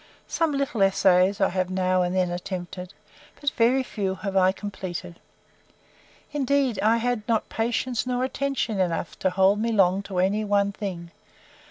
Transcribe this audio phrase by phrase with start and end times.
[0.25, 2.95] Some little essays I have now and then attempted;
[3.39, 5.19] but very few have I completed.
[6.31, 10.71] Indeed I had not patience nor attention enough to hold me long to any one
[10.71, 11.11] thing.